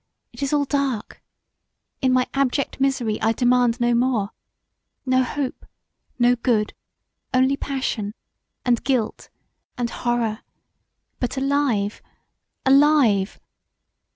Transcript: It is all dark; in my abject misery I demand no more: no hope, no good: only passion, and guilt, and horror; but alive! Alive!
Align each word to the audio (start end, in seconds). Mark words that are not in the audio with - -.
It 0.33 0.41
is 0.41 0.51
all 0.51 0.65
dark; 0.65 1.21
in 2.01 2.11
my 2.11 2.25
abject 2.33 2.81
misery 2.81 3.21
I 3.21 3.33
demand 3.33 3.79
no 3.79 3.93
more: 3.93 4.31
no 5.05 5.21
hope, 5.21 5.63
no 6.17 6.35
good: 6.35 6.73
only 7.35 7.55
passion, 7.55 8.15
and 8.65 8.83
guilt, 8.83 9.29
and 9.77 9.91
horror; 9.91 10.39
but 11.19 11.37
alive! 11.37 12.01
Alive! 12.65 13.39